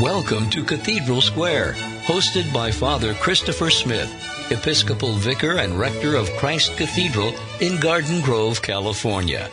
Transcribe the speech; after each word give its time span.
Welcome 0.00 0.50
to 0.50 0.62
Cathedral 0.62 1.22
Square, 1.22 1.72
hosted 2.04 2.52
by 2.52 2.70
Father 2.70 3.14
Christopher 3.14 3.70
Smith, 3.70 4.12
Episcopal 4.52 5.14
Vicar 5.14 5.56
and 5.56 5.80
Rector 5.80 6.16
of 6.16 6.30
Christ 6.32 6.76
Cathedral 6.76 7.32
in 7.62 7.80
Garden 7.80 8.20
Grove, 8.20 8.60
California. 8.60 9.48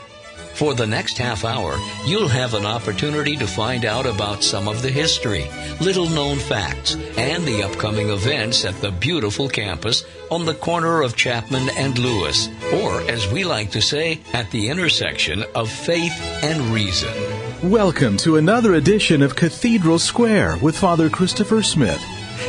For 0.53 0.73
the 0.73 0.85
next 0.85 1.17
half 1.17 1.45
hour, 1.45 1.79
you'll 2.05 2.27
have 2.27 2.55
an 2.55 2.65
opportunity 2.65 3.37
to 3.37 3.47
find 3.47 3.85
out 3.85 4.05
about 4.05 4.43
some 4.43 4.67
of 4.67 4.81
the 4.81 4.91
history, 4.91 5.49
little 5.79 6.09
known 6.09 6.39
facts, 6.39 6.95
and 7.17 7.45
the 7.45 7.63
upcoming 7.63 8.09
events 8.09 8.65
at 8.65 8.75
the 8.81 8.91
beautiful 8.91 9.47
campus 9.47 10.03
on 10.29 10.43
the 10.43 10.55
corner 10.55 11.03
of 11.03 11.15
Chapman 11.15 11.69
and 11.77 11.97
Lewis, 11.97 12.49
or 12.73 12.99
as 13.09 13.31
we 13.31 13.45
like 13.45 13.71
to 13.71 13.81
say, 13.81 14.19
at 14.33 14.51
the 14.51 14.67
intersection 14.67 15.45
of 15.55 15.71
faith 15.71 16.19
and 16.43 16.59
reason. 16.73 17.32
Welcome 17.63 18.17
to 18.17 18.35
another 18.35 18.73
edition 18.73 19.21
of 19.21 19.37
Cathedral 19.37 19.97
Square 19.97 20.57
with 20.57 20.77
Father 20.77 21.09
Christopher 21.09 21.63
Smith. 21.63 22.03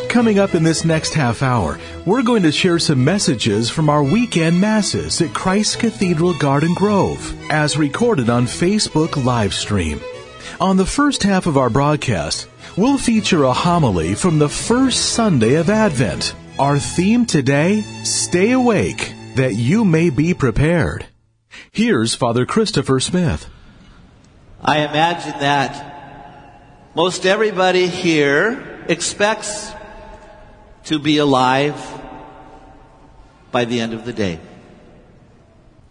Coming 0.08 0.40
up 0.40 0.56
in 0.56 0.64
this 0.64 0.84
next 0.84 1.14
half 1.14 1.40
hour, 1.40 1.78
we're 2.04 2.24
going 2.24 2.42
to 2.42 2.50
share 2.50 2.80
some 2.80 3.04
messages 3.04 3.70
from 3.70 3.88
our 3.88 4.02
weekend 4.02 4.60
masses 4.60 5.20
at 5.20 5.32
Christ 5.32 5.78
Cathedral 5.78 6.36
Garden 6.38 6.74
Grove, 6.74 7.32
as 7.48 7.76
recorded 7.76 8.28
on 8.28 8.46
Facebook 8.46 9.10
Livestream. 9.10 10.02
On 10.60 10.76
the 10.76 10.84
first 10.84 11.22
half 11.22 11.46
of 11.46 11.56
our 11.56 11.70
broadcast, 11.70 12.48
we'll 12.76 12.98
feature 12.98 13.44
a 13.44 13.52
homily 13.52 14.16
from 14.16 14.40
the 14.40 14.48
first 14.48 15.12
Sunday 15.12 15.54
of 15.54 15.70
Advent. 15.70 16.34
Our 16.58 16.80
theme 16.80 17.24
today, 17.24 17.82
Stay 18.02 18.50
Awake, 18.50 19.14
that 19.36 19.54
you 19.54 19.84
may 19.84 20.10
be 20.10 20.34
prepared. 20.34 21.06
Here's 21.70 22.16
Father 22.16 22.44
Christopher 22.44 22.98
Smith. 22.98 23.48
I 24.66 24.78
imagine 24.78 25.40
that 25.40 26.88
most 26.94 27.26
everybody 27.26 27.86
here 27.86 28.82
expects 28.88 29.70
to 30.84 30.98
be 30.98 31.18
alive 31.18 31.76
by 33.52 33.66
the 33.66 33.80
end 33.80 33.92
of 33.92 34.06
the 34.06 34.14
day. 34.14 34.40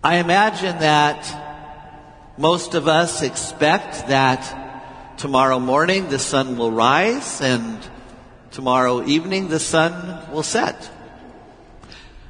I 0.03 0.15
imagine 0.15 0.79
that 0.79 2.33
most 2.39 2.73
of 2.73 2.87
us 2.87 3.21
expect 3.21 4.07
that 4.07 5.19
tomorrow 5.19 5.59
morning 5.59 6.09
the 6.09 6.17
sun 6.17 6.57
will 6.57 6.71
rise 6.71 7.41
and 7.41 7.77
tomorrow 8.49 9.05
evening 9.05 9.49
the 9.49 9.59
sun 9.59 10.31
will 10.31 10.41
set. 10.41 10.89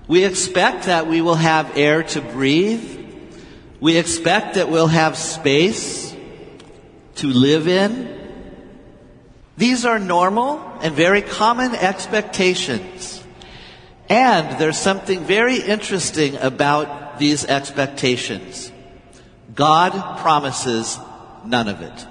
We 0.10 0.26
expect 0.26 0.88
that 0.88 1.08
we 1.08 1.22
will 1.22 1.36
have 1.36 1.78
air 1.78 2.04
to 2.04 2.20
breathe. 2.20 3.00
We 3.80 3.96
expect 3.96 4.56
that 4.56 4.70
we'll 4.70 4.88
have 4.88 5.18
space 5.18 6.13
to 7.16 7.28
live 7.28 7.68
in. 7.68 8.22
These 9.58 9.86
are 9.86 10.00
normal 10.00 10.60
and 10.82 10.96
very 10.96 11.22
common 11.22 11.76
expectations. 11.76 13.24
And 14.10 14.60
there's 14.60 14.78
something 14.78 15.24
very 15.24 15.58
interesting 15.58 16.36
about 16.38 17.20
these 17.20 17.46
expectations. 17.46 18.72
God 19.54 20.20
promises 20.20 20.98
none 21.46 21.68
of 21.68 21.82
it. 21.82 22.08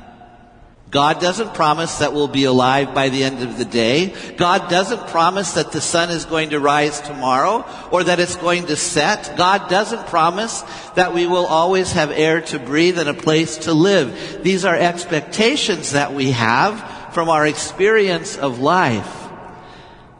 God 0.93 1.23
doesn't 1.23 1.55
promise 1.55 1.99
that 1.99 2.13
we'll 2.13 2.29
be 2.29 2.45
alive 2.45 2.95
by 2.95 3.09
the 3.09 3.25
end 3.25 3.43
of 3.43 3.57
the 3.57 3.65
day. 3.65 4.15
God 4.37 4.69
doesn't 4.69 5.07
promise 5.07 5.53
that 5.53 5.73
the 5.73 5.81
sun 5.81 6.11
is 6.11 6.27
going 6.27 6.51
to 6.51 6.61
rise 6.61 7.01
tomorrow 7.01 7.65
or 7.91 8.05
that 8.05 8.21
it's 8.21 8.37
going 8.37 8.67
to 8.67 8.77
set. 8.77 9.39
God 9.39 9.71
doesn't 9.71 10.07
promise 10.09 10.61
that 10.95 11.15
we 11.15 11.27
will 11.27 11.47
always 11.47 11.93
have 11.93 12.11
air 12.11 12.43
to 12.43 12.59
breathe 12.59 12.99
and 12.99 13.09
a 13.09 13.15
place 13.15 13.57
to 13.59 13.73
live. 13.73 14.43
These 14.43 14.67
are 14.67 14.77
expectations 14.77 15.93
that 15.93 16.13
we 16.13 16.33
have 16.33 17.15
from 17.15 17.31
our 17.31 17.47
experience 17.47 18.37
of 18.37 18.59
life, 18.59 19.29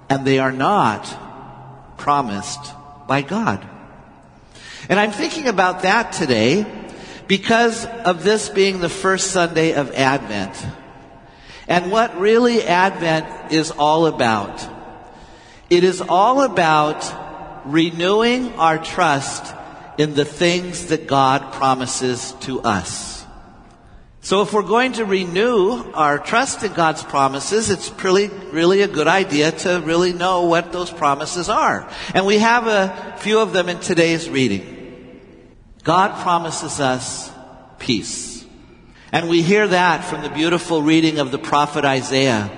and 0.09 0.27
they 0.27 0.39
are 0.39 0.53
not 0.53 1.05
promised 1.99 2.73
by 3.07 3.21
God. 3.21 3.63
And 4.89 4.99
I'm 4.99 5.13
thinking 5.13 5.49
about 5.49 5.83
that 5.83 6.13
today 6.13 6.65
because 7.33 7.87
of 7.87 8.25
this 8.25 8.51
being 8.51 8.81
the 8.81 8.91
first 8.91 9.31
Sunday 9.31 9.73
of 9.73 9.91
Advent. 9.93 10.55
And 11.67 11.91
what 11.91 12.21
really 12.21 12.63
Advent 12.63 13.53
is 13.55 13.71
all 13.71 14.05
about. 14.05 14.63
It 15.71 15.83
is 15.83 16.03
all 16.03 16.43
about 16.43 17.11
renewing 17.65 18.53
our 18.57 18.77
trust 18.77 19.55
in 19.97 20.13
the 20.13 20.27
things 20.27 20.89
that 20.89 21.07
God 21.07 21.55
promises 21.55 22.33
to 22.41 22.61
us. 22.61 23.25
So 24.21 24.43
if 24.43 24.53
we're 24.53 24.61
going 24.61 24.93
to 25.01 25.07
renew 25.07 25.91
our 25.95 26.19
trust 26.19 26.63
in 26.65 26.75
God's 26.75 27.03
promises, 27.03 27.71
it's 27.71 27.91
really, 28.05 28.29
really 28.29 28.83
a 28.83 28.89
good 28.89 29.09
idea 29.09 29.53
to 29.53 29.81
really 29.87 30.13
know 30.13 30.43
what 30.45 30.71
those 30.71 30.91
promises 30.91 31.49
are. 31.49 31.91
And 32.13 32.27
we 32.27 32.41
have 32.41 32.67
a 32.67 33.17
few 33.21 33.39
of 33.39 33.55
them 33.55 33.71
in 33.71 33.81
today's 33.81 34.29
reading. 34.29 34.82
God 35.85 36.23
promises 36.23 36.81
us 36.81 37.31
peace. 37.79 38.45
And 39.11 39.29
we 39.29 39.43
hear 39.43 39.67
that 39.67 40.05
from 40.05 40.23
the 40.23 40.31
beautiful 40.31 40.81
reading 40.81 41.19
of 41.19 41.31
the 41.31 41.39
prophet 41.39 41.85
Isaiah, 41.85 42.51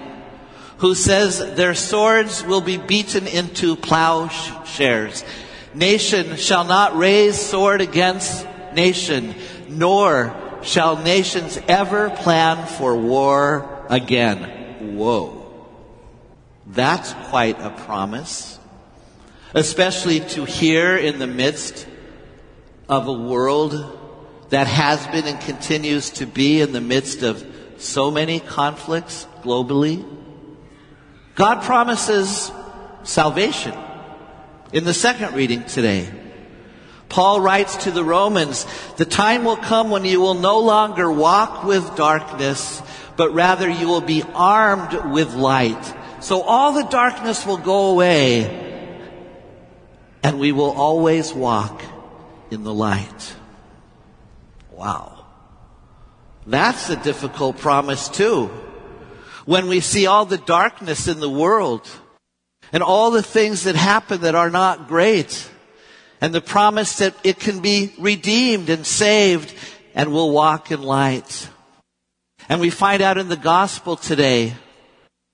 who 0.79 0.95
says, 0.95 1.55
their 1.57 1.75
swords 1.75 2.45
will 2.45 2.61
be 2.61 2.77
beaten 2.77 3.27
into 3.27 3.77
plowshares. 3.77 5.25
Nation 5.73 6.37
shall 6.37 6.65
not 6.65 6.97
raise 6.97 7.41
sword 7.41 7.81
against 7.81 8.47
nation, 8.75 9.35
nor 9.69 10.37
shall 10.63 10.97
nations 11.03 11.59
ever 11.67 12.11
plan 12.11 12.67
for 12.67 12.97
war 12.97 13.87
again. 13.89 14.97
Whoa. 14.97 15.41
That's 16.67 17.13
quite 17.29 17.61
a 17.61 17.71
promise. 17.71 18.59
Especially 19.55 20.21
to 20.21 20.45
hear 20.45 20.97
in 20.97 21.19
the 21.19 21.27
midst 21.27 21.87
of 22.89 23.09
a 23.09 23.13
world 23.13 24.01
that 24.51 24.67
has 24.67 25.07
been 25.09 25.27
and 25.27 25.41
continues 25.41 26.11
to 26.11 26.27
be 26.27 26.61
in 26.61 26.73
the 26.73 26.81
midst 26.81 27.23
of 27.23 27.45
so 27.79 28.11
many 28.11 28.41
conflicts 28.41 29.27
globally. 29.43 30.05
God 31.35 31.63
promises 31.63 32.53
salvation 33.03 33.75
in 34.73 34.85
the 34.85 34.95
second 34.95 35.35
reading 35.35 35.65
today. 35.65 36.09
Paul 37.09 37.41
writes 37.41 37.85
to 37.85 37.91
the 37.91 38.05
Romans, 38.05 38.67
the 38.97 39.05
time 39.05 39.45
will 39.45 39.57
come 39.57 39.91
when 39.91 40.05
you 40.05 40.21
will 40.21 40.35
no 40.35 40.61
longer 40.61 41.11
walk 41.11 41.65
with 41.65 41.97
darkness, 41.97 42.83
but 43.17 43.33
rather 43.33 43.69
you 43.69 43.89
will 43.89 44.01
be 44.01 44.23
armed 44.35 45.13
with 45.13 45.35
light. 45.35 45.95
So 46.21 46.43
all 46.43 46.73
the 46.73 46.85
darkness 46.85 47.45
will 47.47 47.59
go 47.59 47.91
away, 47.91 49.11
and 50.23 50.39
we 50.41 50.53
will 50.53 50.71
always 50.71 51.33
walk 51.33 51.83
in 52.55 52.65
the 52.65 52.73
light. 52.73 53.35
Wow. 54.71 55.27
That's 56.47 56.89
a 56.89 56.97
difficult 56.97 57.59
promise 57.59 58.09
too. 58.09 58.47
When 59.45 59.67
we 59.67 59.81
see 59.81 60.07
all 60.07 60.25
the 60.25 60.39
darkness 60.39 61.07
in 61.07 61.21
the 61.21 61.29
world, 61.29 61.87
and 62.73 62.83
all 62.83 63.11
the 63.11 63.23
things 63.23 63.65
that 63.65 63.77
happen 63.77 64.23
that 64.23 64.35
are 64.35 64.51
not 64.51 64.89
great, 64.89 65.49
and 66.21 66.35
the 66.35 66.41
promise 66.41 66.97
that 66.99 67.15
it 67.23 67.39
can 67.39 67.61
be 67.61 67.93
redeemed 67.99 68.69
and 68.69 68.87
saved 68.87 69.55
and 69.95 70.13
will 70.13 70.31
walk 70.31 70.71
in 70.73 70.83
light. 70.83 71.49
And 72.49 72.61
we 72.61 72.71
find 72.71 73.03
out 73.03 73.19
in 73.19 73.29
the 73.29 73.37
gospel 73.37 73.97
today 73.97 74.55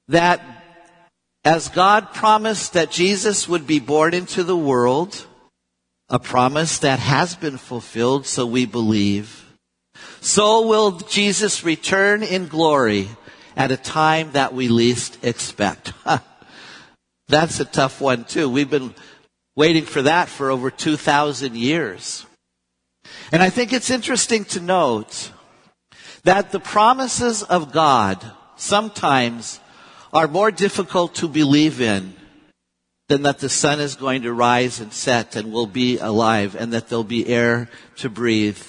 that 0.08 0.42
as 1.44 1.68
God 1.68 2.12
promised 2.12 2.74
that 2.74 2.90
Jesus 2.90 3.48
would 3.48 3.66
be 3.66 3.80
born 3.80 4.12
into 4.12 4.44
the 4.44 4.56
world, 4.56 5.26
a 6.10 6.18
promise 6.18 6.78
that 6.80 6.98
has 6.98 7.36
been 7.36 7.56
fulfilled, 7.56 8.26
so 8.26 8.44
we 8.44 8.66
believe, 8.66 9.46
so 10.20 10.66
will 10.66 10.92
Jesus 10.92 11.64
return 11.64 12.22
in 12.22 12.48
glory 12.48 13.08
at 13.56 13.70
a 13.70 13.76
time 13.76 14.32
that 14.32 14.52
we 14.52 14.68
least 14.68 15.24
expect. 15.24 15.92
That's 17.28 17.60
a 17.60 17.64
tough 17.64 18.00
one 18.00 18.24
too. 18.24 18.50
We've 18.50 18.68
been 18.68 18.94
waiting 19.54 19.84
for 19.84 20.02
that 20.02 20.28
for 20.28 20.50
over 20.50 20.70
2,000 20.70 21.56
years. 21.56 22.26
And 23.32 23.42
I 23.42 23.50
think 23.50 23.72
it's 23.72 23.90
interesting 23.90 24.44
to 24.46 24.60
note 24.60 25.30
that 26.24 26.50
the 26.50 26.60
promises 26.60 27.42
of 27.42 27.72
God 27.72 28.24
sometimes 28.56 29.60
are 30.12 30.28
more 30.28 30.50
difficult 30.50 31.14
to 31.16 31.28
believe 31.28 31.80
in 31.80 32.14
than 33.10 33.22
that 33.22 33.40
the 33.40 33.48
sun 33.48 33.80
is 33.80 33.96
going 33.96 34.22
to 34.22 34.32
rise 34.32 34.78
and 34.78 34.92
set 34.92 35.34
and 35.34 35.52
we'll 35.52 35.66
be 35.66 35.98
alive 35.98 36.54
and 36.54 36.72
that 36.72 36.88
there'll 36.88 37.02
be 37.02 37.26
air 37.26 37.68
to 37.96 38.08
breathe. 38.08 38.62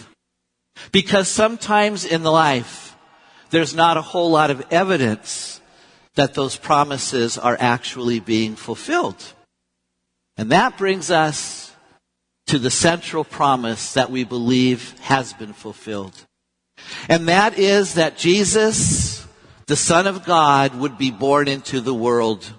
Because 0.92 1.28
sometimes 1.28 2.06
in 2.06 2.24
life, 2.24 2.98
there's 3.52 3.76
not 3.76 3.98
a 3.98 4.02
whole 4.02 4.32
lot 4.32 4.50
of 4.50 4.66
evidence 4.72 5.62
that 6.16 6.34
those 6.34 6.58
promises 6.58 7.38
are 7.38 7.56
actually 7.60 8.20
being 8.20 8.56
fulfilled. 8.56 9.24
And 10.38 10.52
that 10.52 10.76
brings 10.76 11.12
us 11.12 11.76
to 12.48 12.58
the 12.58 12.72
central 12.72 13.24
promise 13.24 13.94
that 13.94 14.10
we 14.10 14.24
believe 14.24 14.98
has 15.02 15.34
been 15.34 15.54
fulfilled. 15.54 16.16
And 17.08 17.28
that 17.28 17.60
is 17.60 17.94
that 17.94 18.18
Jesus, 18.18 19.24
the 19.68 19.76
Son 19.76 20.08
of 20.08 20.26
God 20.26 20.74
would 20.74 20.98
be 20.98 21.12
born 21.12 21.48
into 21.48 21.80
the 21.80 21.94
world. 21.94 22.52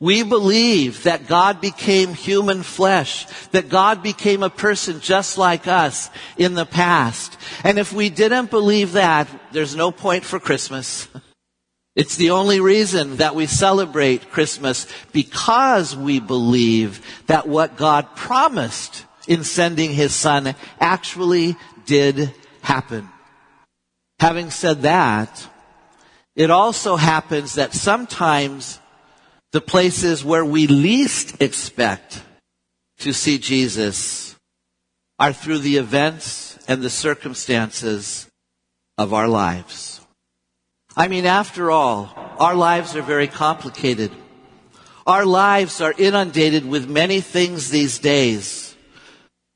We 0.00 0.22
believe 0.22 1.02
that 1.02 1.26
God 1.26 1.60
became 1.60 2.14
human 2.14 2.62
flesh, 2.62 3.26
that 3.48 3.68
God 3.68 4.02
became 4.02 4.42
a 4.42 4.50
person 4.50 5.00
just 5.00 5.38
like 5.38 5.66
us 5.66 6.08
in 6.36 6.54
the 6.54 6.66
past. 6.66 7.36
And 7.64 7.78
if 7.78 7.92
we 7.92 8.08
didn't 8.08 8.50
believe 8.50 8.92
that, 8.92 9.28
there's 9.52 9.74
no 9.74 9.90
point 9.90 10.24
for 10.24 10.38
Christmas. 10.38 11.08
It's 11.98 12.14
the 12.14 12.30
only 12.30 12.60
reason 12.60 13.16
that 13.16 13.34
we 13.34 13.46
celebrate 13.46 14.30
Christmas 14.30 14.86
because 15.10 15.96
we 15.96 16.20
believe 16.20 17.04
that 17.26 17.48
what 17.48 17.76
God 17.76 18.14
promised 18.14 19.04
in 19.26 19.42
sending 19.42 19.90
his 19.90 20.14
son 20.14 20.54
actually 20.78 21.56
did 21.86 22.32
happen. 22.60 23.08
Having 24.20 24.50
said 24.50 24.82
that, 24.82 25.48
it 26.36 26.52
also 26.52 26.94
happens 26.94 27.54
that 27.54 27.74
sometimes 27.74 28.78
the 29.52 29.60
places 29.60 30.24
where 30.24 30.44
we 30.44 30.66
least 30.66 31.40
expect 31.40 32.22
to 32.98 33.12
see 33.12 33.38
Jesus 33.38 34.36
are 35.18 35.32
through 35.32 35.58
the 35.58 35.76
events 35.76 36.58
and 36.68 36.82
the 36.82 36.90
circumstances 36.90 38.28
of 38.98 39.14
our 39.14 39.28
lives. 39.28 40.00
I 40.96 41.08
mean, 41.08 41.26
after 41.26 41.70
all, 41.70 42.12
our 42.38 42.54
lives 42.54 42.94
are 42.96 43.02
very 43.02 43.28
complicated. 43.28 44.10
Our 45.06 45.24
lives 45.24 45.80
are 45.80 45.94
inundated 45.96 46.66
with 46.66 46.90
many 46.90 47.20
things 47.20 47.70
these 47.70 47.98
days. 47.98 48.76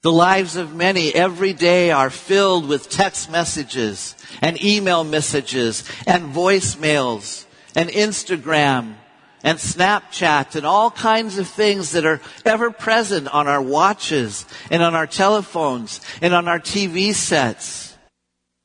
The 0.02 0.12
lives 0.12 0.56
of 0.56 0.74
many 0.74 1.14
every 1.14 1.52
day 1.52 1.90
are 1.90 2.10
filled 2.10 2.68
with 2.68 2.88
text 2.90 3.30
messages 3.30 4.16
and 4.40 4.60
email 4.64 5.04
messages 5.04 5.84
and 6.06 6.34
voicemails 6.34 7.44
and 7.76 7.88
Instagram 7.88 8.94
and 9.42 9.58
Snapchat 9.58 10.54
and 10.54 10.64
all 10.64 10.90
kinds 10.90 11.38
of 11.38 11.48
things 11.48 11.92
that 11.92 12.04
are 12.04 12.20
ever 12.44 12.70
present 12.70 13.28
on 13.28 13.48
our 13.48 13.62
watches 13.62 14.46
and 14.70 14.82
on 14.82 14.94
our 14.94 15.06
telephones 15.06 16.00
and 16.20 16.34
on 16.34 16.48
our 16.48 16.60
TV 16.60 17.14
sets. 17.14 17.96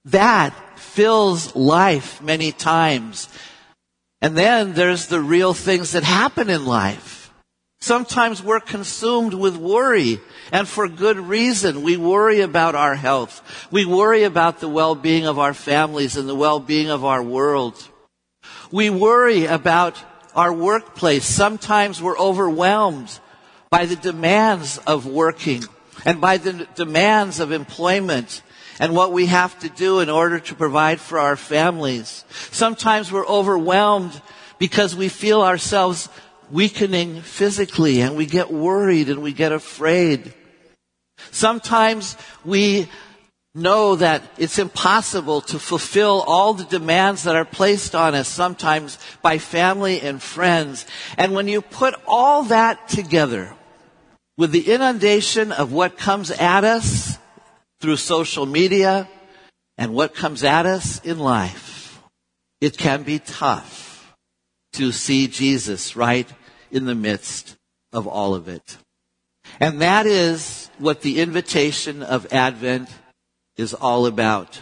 That 0.06 0.54
fills 0.80 1.56
life 1.56 2.22
many 2.22 2.52
times. 2.52 3.30
And 4.22 4.38
then 4.38 4.74
there's 4.74 5.08
the 5.08 5.22
real 5.22 5.54
things 5.54 5.92
that 5.92 6.04
happen 6.04 6.50
in 6.50 6.66
life. 6.66 7.32
Sometimes 7.80 8.42
we're 8.42 8.60
consumed 8.60 9.36
with 9.36 9.56
worry 9.56 10.20
and 10.52 10.68
for 10.68 10.88
good 10.88 11.18
reason. 11.18 11.84
We 11.84 11.96
worry 11.96 12.42
about 12.42 12.74
our 12.74 12.96
health. 12.96 13.68
We 13.72 13.86
worry 13.86 14.24
about 14.24 14.60
the 14.60 14.70
well-being 14.70 15.28
of 15.28 15.38
our 15.38 15.54
families 15.54 16.18
and 16.18 16.28
the 16.28 16.36
well-being 16.36 16.90
of 16.90 17.06
our 17.06 17.22
world. 17.22 17.88
We 18.72 18.90
worry 18.90 19.46
about 19.46 20.04
our 20.38 20.54
workplace. 20.54 21.26
Sometimes 21.26 22.02
we're 22.02 22.18
overwhelmed 22.18 23.20
by 23.72 23.88
the 23.88 23.96
demands 23.96 24.78
of 24.86 25.08
working 25.08 25.64
and 26.06 26.22
by 26.22 26.38
the 26.38 26.68
demands 26.76 27.40
of 27.40 27.52
employment 27.52 28.44
and 28.80 28.96
what 28.96 29.12
we 29.12 29.26
have 29.26 29.58
to 29.60 29.70
do 29.70 30.00
in 30.00 30.10
order 30.10 30.40
to 30.40 30.54
provide 30.54 31.00
for 31.00 31.18
our 31.18 31.36
families. 31.36 32.24
Sometimes 32.52 33.12
we're 33.12 33.26
overwhelmed 33.26 34.22
because 34.60 34.96
we 34.96 35.10
feel 35.10 35.42
ourselves 35.42 36.08
weakening 36.52 37.22
physically 37.22 38.02
and 38.02 38.16
we 38.16 38.28
get 38.28 38.52
worried 38.52 39.10
and 39.10 39.24
we 39.24 39.34
get 39.34 39.52
afraid. 39.52 40.34
Sometimes 41.32 42.16
we 42.46 42.88
know 43.58 43.96
that 43.96 44.22
it's 44.38 44.60
impossible 44.60 45.42
to 45.42 45.60
fulfill 45.60 46.24
all 46.28 46.54
the 46.54 46.64
demands 46.66 47.24
that 47.24 47.36
are 47.36 47.46
placed 47.46 47.96
on 47.96 48.16
us 48.16 48.28
sometimes 48.28 48.98
by 49.22 49.38
family 49.38 50.00
and 50.00 50.22
friends. 50.22 50.86
And 51.18 51.34
when 51.34 51.48
you 51.48 51.62
put 51.62 51.96
all 52.08 52.44
that 52.44 52.88
together 52.88 53.54
with 54.38 54.52
the 54.52 54.72
inundation 54.72 55.52
of 55.52 55.74
what 55.74 55.98
comes 55.98 56.30
at 56.32 56.64
us 56.64 57.18
through 57.82 57.98
social 57.98 58.46
media 58.46 59.10
and 59.78 59.94
what 59.94 60.14
comes 60.14 60.44
at 60.44 60.66
us 60.66 61.04
in 61.04 61.20
life, 61.20 62.00
it 62.62 62.78
can 62.78 63.04
be 63.04 63.20
tough 63.20 64.16
to 64.74 64.92
see 64.92 65.28
Jesus 65.28 65.96
right 65.96 66.32
in 66.72 66.86
the 66.86 66.96
midst 66.96 67.56
of 67.92 68.08
all 68.08 68.36
of 68.36 68.48
it. 68.48 68.78
And 69.60 69.82
that 69.82 70.06
is 70.06 70.70
what 70.78 71.02
the 71.02 71.20
invitation 71.20 72.04
of 72.04 72.32
Advent 72.32 72.90
is 73.58 73.74
all 73.74 74.06
about. 74.06 74.62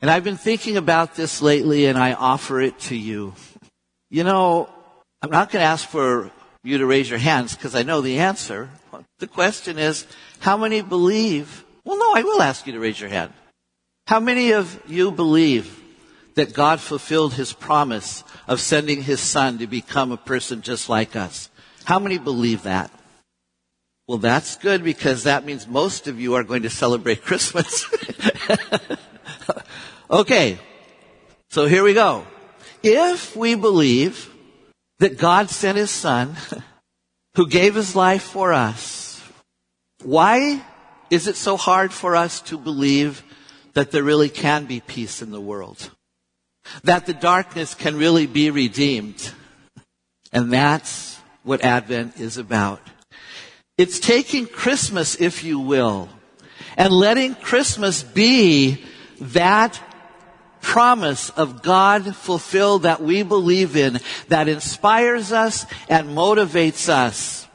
And 0.00 0.10
I've 0.10 0.24
been 0.24 0.36
thinking 0.36 0.76
about 0.76 1.16
this 1.16 1.42
lately 1.42 1.86
and 1.86 1.98
I 1.98 2.12
offer 2.12 2.60
it 2.60 2.78
to 2.80 2.96
you. 2.96 3.34
You 4.10 4.24
know, 4.24 4.68
I'm 5.22 5.30
not 5.30 5.50
going 5.50 5.62
to 5.62 5.66
ask 5.66 5.88
for 5.88 6.30
you 6.62 6.78
to 6.78 6.86
raise 6.86 7.10
your 7.10 7.18
hands 7.18 7.56
because 7.56 7.74
I 7.74 7.82
know 7.82 8.00
the 8.00 8.18
answer. 8.18 8.70
The 9.18 9.26
question 9.26 9.78
is, 9.78 10.06
how 10.40 10.56
many 10.56 10.82
believe? 10.82 11.64
Well, 11.84 11.98
no, 11.98 12.14
I 12.14 12.22
will 12.22 12.42
ask 12.42 12.66
you 12.66 12.72
to 12.74 12.80
raise 12.80 13.00
your 13.00 13.10
hand. 13.10 13.32
How 14.06 14.20
many 14.20 14.52
of 14.52 14.80
you 14.86 15.10
believe 15.10 15.82
that 16.34 16.54
God 16.54 16.80
fulfilled 16.80 17.34
his 17.34 17.52
promise 17.52 18.22
of 18.46 18.60
sending 18.60 19.02
his 19.02 19.20
son 19.20 19.58
to 19.58 19.66
become 19.66 20.12
a 20.12 20.16
person 20.16 20.62
just 20.62 20.88
like 20.88 21.16
us? 21.16 21.50
How 21.84 21.98
many 21.98 22.18
believe 22.18 22.62
that? 22.62 22.90
Well, 24.08 24.16
that's 24.16 24.56
good 24.56 24.82
because 24.82 25.24
that 25.24 25.44
means 25.44 25.68
most 25.68 26.08
of 26.08 26.18
you 26.18 26.34
are 26.34 26.42
going 26.42 26.62
to 26.62 26.70
celebrate 26.70 27.22
Christmas. 27.24 27.86
okay. 30.10 30.58
So 31.50 31.66
here 31.66 31.84
we 31.84 31.92
go. 31.92 32.26
If 32.82 33.36
we 33.36 33.54
believe 33.54 34.32
that 34.98 35.18
God 35.18 35.50
sent 35.50 35.76
his 35.76 35.90
son 35.90 36.36
who 37.34 37.46
gave 37.46 37.74
his 37.74 37.94
life 37.94 38.22
for 38.22 38.54
us, 38.54 39.22
why 40.02 40.64
is 41.10 41.26
it 41.26 41.36
so 41.36 41.58
hard 41.58 41.92
for 41.92 42.16
us 42.16 42.40
to 42.42 42.56
believe 42.56 43.22
that 43.74 43.90
there 43.90 44.02
really 44.02 44.30
can 44.30 44.64
be 44.64 44.80
peace 44.80 45.20
in 45.20 45.32
the 45.32 45.40
world? 45.40 45.90
That 46.82 47.04
the 47.04 47.14
darkness 47.14 47.74
can 47.74 47.96
really 47.98 48.26
be 48.26 48.50
redeemed? 48.50 49.32
And 50.32 50.50
that's 50.50 51.18
what 51.42 51.62
Advent 51.62 52.18
is 52.18 52.38
about. 52.38 52.80
It's 53.78 54.00
taking 54.00 54.46
Christmas, 54.46 55.14
if 55.20 55.44
you 55.44 55.60
will, 55.60 56.08
and 56.76 56.92
letting 56.92 57.36
Christmas 57.36 58.02
be 58.02 58.84
that 59.20 59.80
promise 60.60 61.30
of 61.30 61.62
God 61.62 62.16
fulfilled 62.16 62.82
that 62.82 63.00
we 63.00 63.22
believe 63.22 63.76
in 63.76 64.00
that 64.26 64.48
inspires 64.48 65.30
us 65.30 65.64
and 65.88 66.08
motivates 66.08 66.88
us 66.88 67.46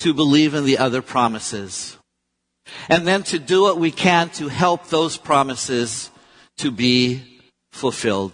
to 0.00 0.12
believe 0.12 0.52
in 0.52 0.66
the 0.66 0.76
other 0.76 1.00
promises. 1.00 1.96
And 2.90 3.06
then 3.06 3.22
to 3.24 3.38
do 3.38 3.62
what 3.62 3.78
we 3.78 3.90
can 3.90 4.28
to 4.30 4.48
help 4.48 4.88
those 4.88 5.16
promises 5.16 6.10
to 6.58 6.70
be 6.70 7.40
fulfilled. 7.72 8.32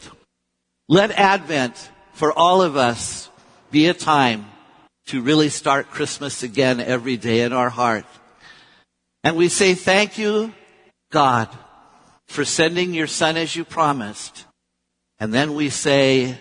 Let 0.88 1.12
Advent 1.12 1.90
for 2.14 2.32
all 2.32 2.62
of 2.62 2.76
us 2.76 3.30
be 3.70 3.86
a 3.86 3.94
time 3.94 4.46
to 5.06 5.20
really 5.20 5.48
start 5.48 5.90
Christmas 5.90 6.42
again 6.42 6.80
every 6.80 7.16
day 7.16 7.42
in 7.42 7.52
our 7.52 7.70
heart. 7.70 8.06
And 9.24 9.36
we 9.36 9.48
say, 9.48 9.74
thank 9.74 10.18
you, 10.18 10.52
God, 11.10 11.48
for 12.28 12.44
sending 12.44 12.94
your 12.94 13.06
son 13.06 13.36
as 13.36 13.54
you 13.54 13.64
promised. 13.64 14.46
And 15.18 15.32
then 15.32 15.54
we 15.54 15.70
say, 15.70 16.38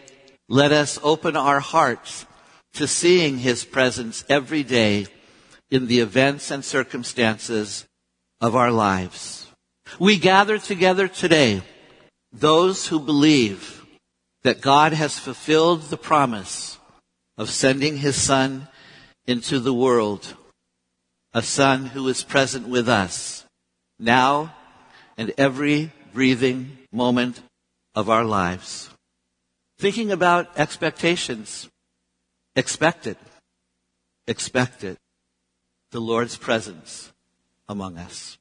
let 0.49 0.71
us 0.71 0.99
open 1.03 1.35
our 1.35 1.59
hearts 1.59 2.25
to 2.73 2.87
seeing 2.87 3.37
his 3.37 3.63
presence 3.63 4.23
every 4.29 4.63
day 4.63 5.07
in 5.69 5.87
the 5.87 5.99
events 5.99 6.51
and 6.51 6.63
circumstances 6.63 7.85
of 8.39 8.55
our 8.55 8.71
lives. 8.71 9.47
We 9.99 10.17
gather 10.17 10.57
together 10.57 11.07
today 11.07 11.61
those 12.31 12.87
who 12.87 12.99
believe 12.99 13.85
that 14.43 14.61
God 14.61 14.93
has 14.93 15.19
fulfilled 15.19 15.83
the 15.83 15.97
promise 15.97 16.77
of 17.37 17.49
sending 17.49 17.97
his 17.97 18.15
son 18.15 18.67
into 19.25 19.59
the 19.59 19.73
world, 19.73 20.35
a 21.33 21.41
son 21.41 21.85
who 21.87 22.07
is 22.07 22.23
present 22.23 22.67
with 22.67 22.89
us 22.89 23.45
now 23.99 24.53
and 25.17 25.31
every 25.37 25.91
breathing 26.13 26.77
moment 26.91 27.41
of 27.95 28.09
our 28.09 28.25
lives. 28.25 28.89
Thinking 29.77 30.11
about 30.11 30.59
expectations. 30.59 31.69
Expect 32.55 33.07
it. 33.07 33.17
Expect 34.27 34.83
it. 34.83 34.97
The 35.91 36.01
Lord's 36.01 36.37
presence 36.37 37.11
among 37.67 37.97
us. 37.97 38.37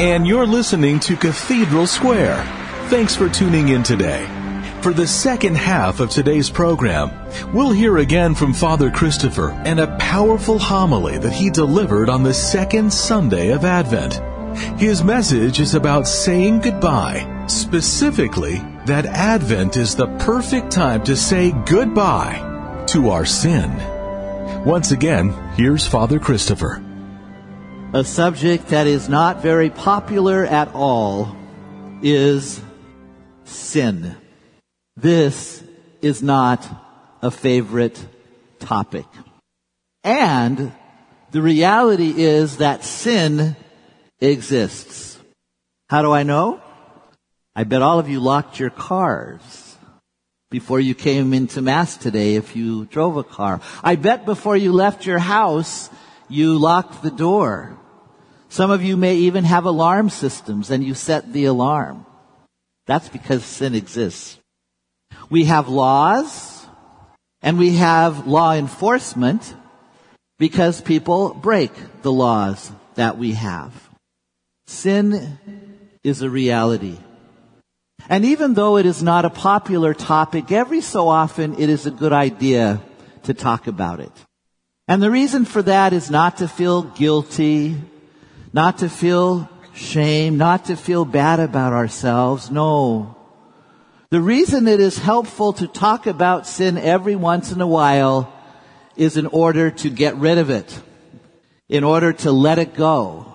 And 0.00 0.26
you're 0.26 0.46
listening 0.46 0.98
to 1.00 1.14
Cathedral 1.14 1.86
Square. 1.86 2.42
Thanks 2.88 3.14
for 3.14 3.28
tuning 3.28 3.68
in 3.68 3.82
today. 3.82 4.24
For 4.80 4.94
the 4.94 5.06
second 5.06 5.58
half 5.58 6.00
of 6.00 6.08
today's 6.08 6.48
program, 6.48 7.10
we'll 7.52 7.70
hear 7.70 7.98
again 7.98 8.34
from 8.34 8.54
Father 8.54 8.90
Christopher 8.90 9.50
and 9.66 9.78
a 9.78 9.94
powerful 9.98 10.58
homily 10.58 11.18
that 11.18 11.34
he 11.34 11.50
delivered 11.50 12.08
on 12.08 12.22
the 12.22 12.32
second 12.32 12.90
Sunday 12.90 13.50
of 13.50 13.66
Advent. 13.66 14.22
His 14.80 15.04
message 15.04 15.60
is 15.60 15.74
about 15.74 16.08
saying 16.08 16.60
goodbye, 16.60 17.44
specifically 17.46 18.62
that 18.86 19.04
Advent 19.04 19.76
is 19.76 19.94
the 19.94 20.08
perfect 20.16 20.72
time 20.72 21.04
to 21.04 21.14
say 21.14 21.52
goodbye 21.66 22.86
to 22.86 23.10
our 23.10 23.26
sin. 23.26 23.70
Once 24.64 24.92
again, 24.92 25.34
here's 25.56 25.86
Father 25.86 26.18
Christopher. 26.18 26.82
A 27.92 28.04
subject 28.04 28.68
that 28.68 28.86
is 28.86 29.08
not 29.08 29.42
very 29.42 29.68
popular 29.68 30.46
at 30.46 30.72
all 30.76 31.34
is 32.02 32.60
sin. 33.42 34.14
This 34.96 35.64
is 36.00 36.22
not 36.22 36.64
a 37.20 37.32
favorite 37.32 37.98
topic. 38.60 39.06
And 40.04 40.72
the 41.32 41.42
reality 41.42 42.14
is 42.16 42.58
that 42.58 42.84
sin 42.84 43.56
exists. 44.20 45.18
How 45.88 46.02
do 46.02 46.12
I 46.12 46.22
know? 46.22 46.62
I 47.56 47.64
bet 47.64 47.82
all 47.82 47.98
of 47.98 48.08
you 48.08 48.20
locked 48.20 48.60
your 48.60 48.70
cars 48.70 49.76
before 50.48 50.78
you 50.78 50.94
came 50.94 51.34
into 51.34 51.60
Mass 51.60 51.96
today 51.96 52.36
if 52.36 52.54
you 52.54 52.84
drove 52.84 53.16
a 53.16 53.24
car. 53.24 53.60
I 53.82 53.96
bet 53.96 54.26
before 54.26 54.56
you 54.56 54.72
left 54.72 55.06
your 55.06 55.18
house, 55.18 55.90
you 56.30 56.58
lock 56.58 57.02
the 57.02 57.10
door. 57.10 57.76
Some 58.48 58.70
of 58.70 58.82
you 58.82 58.96
may 58.96 59.16
even 59.16 59.44
have 59.44 59.64
alarm 59.64 60.10
systems 60.10 60.70
and 60.70 60.82
you 60.82 60.94
set 60.94 61.32
the 61.32 61.44
alarm. 61.44 62.06
That's 62.86 63.08
because 63.08 63.44
sin 63.44 63.74
exists. 63.74 64.38
We 65.28 65.44
have 65.44 65.68
laws 65.68 66.66
and 67.42 67.58
we 67.58 67.76
have 67.76 68.26
law 68.26 68.52
enforcement 68.52 69.54
because 70.38 70.80
people 70.80 71.34
break 71.34 71.72
the 72.02 72.12
laws 72.12 72.72
that 72.94 73.18
we 73.18 73.32
have. 73.32 73.72
Sin 74.66 75.38
is 76.02 76.22
a 76.22 76.30
reality. 76.30 76.98
And 78.08 78.24
even 78.24 78.54
though 78.54 78.76
it 78.76 78.86
is 78.86 79.02
not 79.02 79.24
a 79.24 79.30
popular 79.30 79.94
topic, 79.94 80.50
every 80.50 80.80
so 80.80 81.08
often 81.08 81.54
it 81.58 81.68
is 81.68 81.86
a 81.86 81.90
good 81.90 82.12
idea 82.12 82.80
to 83.24 83.34
talk 83.34 83.66
about 83.66 84.00
it. 84.00 84.12
And 84.90 85.00
the 85.00 85.08
reason 85.08 85.44
for 85.44 85.62
that 85.62 85.92
is 85.92 86.10
not 86.10 86.38
to 86.38 86.48
feel 86.48 86.82
guilty, 86.82 87.76
not 88.52 88.78
to 88.78 88.88
feel 88.88 89.48
shame, 89.72 90.36
not 90.36 90.64
to 90.64 90.74
feel 90.74 91.04
bad 91.04 91.38
about 91.38 91.72
ourselves. 91.72 92.50
No. 92.50 93.14
The 94.08 94.20
reason 94.20 94.66
it 94.66 94.80
is 94.80 94.98
helpful 94.98 95.52
to 95.52 95.68
talk 95.68 96.08
about 96.08 96.44
sin 96.44 96.76
every 96.76 97.14
once 97.14 97.52
in 97.52 97.60
a 97.60 97.68
while 97.68 98.32
is 98.96 99.16
in 99.16 99.26
order 99.26 99.70
to 99.70 99.90
get 99.90 100.16
rid 100.16 100.38
of 100.38 100.50
it, 100.50 100.82
in 101.68 101.84
order 101.84 102.12
to 102.12 102.32
let 102.32 102.58
it 102.58 102.74
go. 102.74 103.32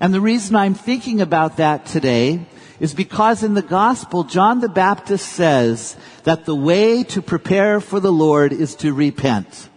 And 0.00 0.14
the 0.14 0.20
reason 0.22 0.56
I'm 0.56 0.72
thinking 0.72 1.20
about 1.20 1.58
that 1.58 1.84
today 1.84 2.46
is 2.80 2.94
because 2.94 3.42
in 3.42 3.52
the 3.52 3.60
gospel, 3.60 4.24
John 4.24 4.60
the 4.60 4.68
Baptist 4.70 5.28
says 5.28 5.94
that 6.24 6.46
the 6.46 6.56
way 6.56 7.02
to 7.04 7.20
prepare 7.20 7.82
for 7.82 8.00
the 8.00 8.10
Lord 8.10 8.54
is 8.54 8.74
to 8.76 8.94
repent. 8.94 9.68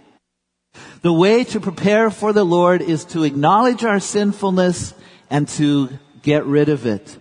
The 1.03 1.11
way 1.11 1.43
to 1.43 1.59
prepare 1.59 2.09
for 2.09 2.31
the 2.31 2.45
Lord 2.45 2.81
is 2.81 3.03
to 3.07 3.25
acknowledge 3.25 3.83
our 3.83 3.99
sinfulness 3.99 4.93
and 5.29 5.49
to 5.49 5.89
get 6.21 6.45
rid 6.45 6.69
of 6.69 6.85
it. 6.85 7.17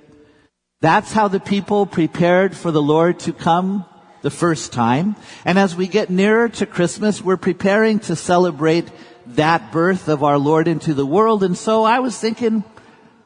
That's 0.81 1.13
how 1.13 1.27
the 1.27 1.41
people 1.41 1.87
prepared 1.87 2.57
for 2.57 2.71
the 2.71 2.81
Lord 2.81 3.19
to 3.21 3.33
come 3.33 3.85
the 4.23 4.31
first 4.31 4.73
time. 4.73 5.17
And 5.45 5.59
as 5.59 5.75
we 5.75 5.89
get 5.89 6.11
nearer 6.11 6.49
to 6.51 6.65
Christmas, 6.65 7.21
we're 7.21 7.37
preparing 7.37 7.99
to 8.01 8.15
celebrate 8.15 8.89
that 9.27 9.73
birth 9.73 10.07
of 10.09 10.23
our 10.23 10.39
Lord 10.39 10.69
into 10.69 10.95
the 10.95 11.07
world. 11.07 11.43
And 11.43 11.59
so 11.59 11.83
I 11.83 11.99
was 11.99 12.17
thinking, 12.17 12.63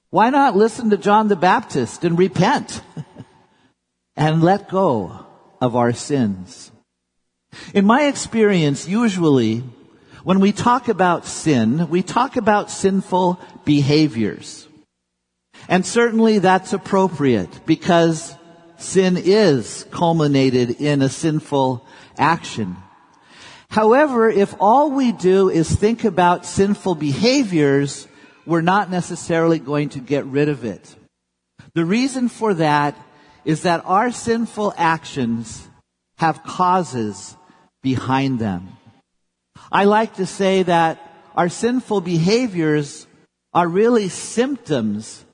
why 0.08 0.30
not 0.30 0.56
listen 0.56 0.88
to 0.88 0.96
John 0.96 1.28
the 1.28 1.36
Baptist 1.36 2.02
and 2.02 2.18
repent 2.18 2.80
and 4.16 4.42
let 4.42 4.70
go 4.70 5.26
of 5.60 5.76
our 5.76 5.92
sins? 5.92 6.72
In 7.74 7.84
my 7.84 8.04
experience, 8.04 8.88
usually 8.88 9.62
when 10.26 10.40
we 10.40 10.50
talk 10.50 10.88
about 10.88 11.24
sin, 11.24 11.88
we 11.88 12.02
talk 12.02 12.36
about 12.36 12.68
sinful 12.68 13.38
behaviors. 13.64 14.66
And 15.68 15.86
certainly 15.86 16.40
that's 16.40 16.72
appropriate 16.72 17.60
because 17.64 18.34
sin 18.76 19.16
is 19.16 19.86
culminated 19.92 20.80
in 20.80 21.00
a 21.00 21.08
sinful 21.08 21.86
action. 22.18 22.76
However, 23.70 24.28
if 24.28 24.52
all 24.58 24.90
we 24.90 25.12
do 25.12 25.48
is 25.48 25.72
think 25.72 26.02
about 26.02 26.44
sinful 26.44 26.96
behaviors, 26.96 28.08
we're 28.44 28.62
not 28.62 28.90
necessarily 28.90 29.60
going 29.60 29.90
to 29.90 30.00
get 30.00 30.24
rid 30.26 30.48
of 30.48 30.64
it. 30.64 30.96
The 31.74 31.84
reason 31.84 32.28
for 32.28 32.52
that 32.54 32.98
is 33.44 33.62
that 33.62 33.84
our 33.84 34.10
sinful 34.10 34.74
actions 34.76 35.68
have 36.18 36.42
causes 36.42 37.36
behind 37.80 38.40
them. 38.40 38.76
I 39.70 39.84
like 39.84 40.14
to 40.14 40.26
say 40.26 40.62
that 40.62 40.98
our 41.34 41.48
sinful 41.48 42.00
behaviors 42.00 43.06
are 43.52 43.68
really 43.68 44.08
symptoms 44.08 45.24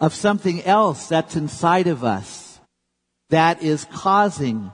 of 0.00 0.14
something 0.14 0.62
else 0.64 1.08
that's 1.08 1.36
inside 1.36 1.86
of 1.86 2.04
us 2.04 2.60
that 3.30 3.62
is 3.62 3.86
causing 3.92 4.70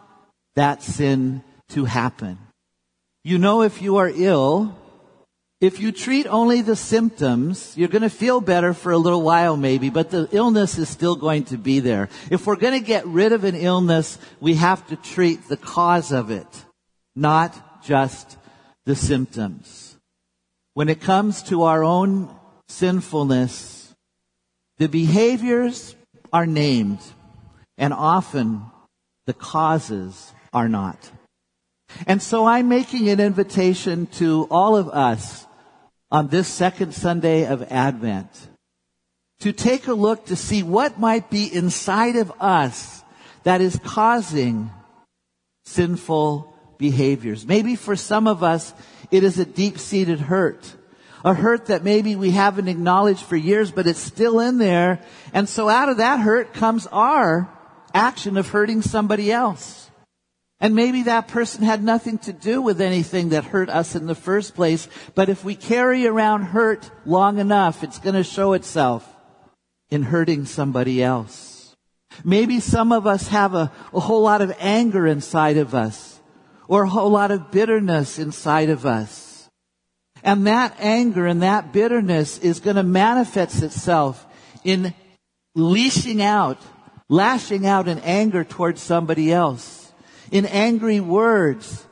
that 0.55 0.83
sin 0.83 1.43
to 1.71 1.85
happen. 1.85 2.39
You 3.23 3.39
know 3.39 3.63
if 3.63 3.83
you 3.83 3.97
are 3.97 4.11
ill 4.13 4.77
if 5.61 5.79
you 5.79 5.93
treat 5.93 6.27
only 6.27 6.63
the 6.63 6.75
symptoms, 6.75 7.77
you're 7.77 7.89
going 7.89 8.01
to 8.01 8.09
feel 8.09 8.41
better 8.41 8.73
for 8.73 8.93
a 8.93 8.99
little 8.99 9.21
while 9.21 9.59
maybe, 9.59 9.91
but 9.91 10.09
the 10.09 10.27
illness 10.33 10.79
is 10.79 10.89
still 10.89 11.17
going 11.17 11.45
to 11.45 11.59
be 11.59 11.81
there. 11.81 12.09
If 12.31 12.47
we're 12.47 12.57
going 12.57 12.81
to 12.81 12.87
get 12.87 13.07
rid 13.07 13.33
of 13.33 13.45
an 13.45 13.55
illness, 13.55 14.19
we 14.41 14.55
have 14.55 14.87
to 14.87 14.97
treat 14.97 15.49
the 15.49 15.59
cause 15.59 16.13
of 16.13 16.31
it, 16.31 16.47
not 17.15 17.83
just 17.85 18.39
the 18.91 18.97
symptoms. 18.97 19.97
When 20.75 20.89
it 20.89 21.01
comes 21.01 21.45
to 21.45 21.63
our 21.63 21.85
own 21.85 22.29
sinfulness, 22.69 23.95
the 24.79 24.89
behaviors 24.89 25.95
are 26.33 26.45
named, 26.45 26.99
and 27.79 27.93
often 27.93 28.63
the 29.27 29.33
causes 29.33 30.33
are 30.53 30.69
not. 30.69 31.09
And 32.05 32.21
so 32.21 32.47
I'm 32.47 32.69
making 32.69 33.09
an 33.09 33.21
invitation 33.21 34.07
to 34.19 34.49
all 34.51 34.77
of 34.77 34.89
us 34.89 35.47
on 36.11 36.27
this 36.27 36.49
second 36.49 36.93
Sunday 36.93 37.47
of 37.47 37.63
Advent 37.71 38.49
to 39.39 39.53
take 39.53 39.87
a 39.87 39.95
look 39.95 40.27
to 40.27 40.35
see 40.35 40.65
what 40.65 40.99
might 40.99 41.31
be 41.31 41.45
inside 41.47 42.17
of 42.17 42.33
us 42.41 43.05
that 43.45 43.61
is 43.61 43.79
causing 43.85 44.69
sinful 45.65 46.50
behaviors. 46.81 47.47
Maybe 47.47 47.77
for 47.77 47.95
some 47.95 48.27
of 48.27 48.43
us, 48.43 48.75
it 49.13 49.23
is 49.23 49.39
a 49.39 49.45
deep-seated 49.45 50.19
hurt. 50.19 50.75
A 51.25 51.35
hurt 51.35 51.67
that 51.67 51.85
maybe 51.85 52.17
we 52.17 52.33
haven't 52.33 52.67
acknowledged 52.67 53.23
for 53.23 53.37
years, 53.37 53.71
but 53.71 53.87
it's 53.87 54.01
still 54.01 54.41
in 54.41 54.59
there. 54.59 55.01
And 55.33 55.49
so 55.49 55.69
out 55.69 55.91
of 55.91 55.99
that 55.99 56.19
hurt 56.19 56.55
comes 56.55 56.89
our 56.91 57.49
action 57.95 58.37
of 58.37 58.49
hurting 58.49 58.83
somebody 58.83 59.31
else. 59.31 59.91
And 60.61 60.75
maybe 60.75 61.05
that 61.05 61.29
person 61.29 61.63
had 61.63 61.83
nothing 61.83 62.19
to 62.19 62.33
do 62.33 62.61
with 62.61 62.81
anything 62.81 63.31
that 63.31 63.45
hurt 63.45 63.69
us 63.69 63.95
in 63.95 64.07
the 64.07 64.15
first 64.15 64.55
place, 64.55 64.89
but 65.15 65.29
if 65.29 65.45
we 65.45 65.55
carry 65.55 66.07
around 66.07 66.43
hurt 66.43 66.91
long 67.07 67.39
enough, 67.39 67.83
it's 67.83 67.99
going 67.99 68.15
to 68.15 68.25
show 68.25 68.53
itself 68.53 69.07
in 69.91 70.03
hurting 70.03 70.45
somebody 70.45 71.03
else. 71.03 71.75
Maybe 72.25 72.61
some 72.61 72.93
of 72.93 73.07
us 73.07 73.29
have 73.29 73.55
a, 73.55 73.73
a 73.95 74.01
whole 74.01 74.23
lot 74.23 74.43
of 74.43 74.55
anger 74.59 75.07
inside 75.07 75.57
of 75.57 75.75
us, 75.75 76.10
or 76.71 76.85
a 76.85 76.89
whole 76.89 77.11
lot 77.11 77.33
of 77.33 77.51
bitterness 77.51 78.17
inside 78.17 78.71
of 78.71 78.87
us. 78.87 79.51
And 80.23 80.47
that 80.47 80.77
anger 80.79 81.27
and 81.27 81.43
that 81.43 81.73
bitterness 81.73 82.39
is 82.39 82.61
going 82.61 82.77
to 82.77 82.85
manifest 82.85 83.61
itself 83.65 84.25
in 84.63 84.95
leashing 85.57 86.23
out, 86.23 86.59
lashing 87.09 87.67
out 87.67 87.89
in 87.89 87.99
anger 87.99 88.45
towards 88.45 88.81
somebody 88.81 89.33
else 89.33 89.93
in 90.31 90.47
angry 90.47 91.01
words, 91.01 91.85